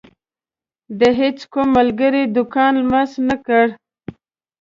د 0.99 1.01
هيڅ 1.19 1.37
کوم 1.53 1.67
ملګري 1.77 2.23
دکان 2.37 2.73
لمس 2.81 3.11
نه 3.27 3.35
کړ. 3.45 3.65